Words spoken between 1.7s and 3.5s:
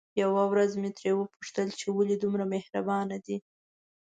چې ولې دومره مهربانه دي؟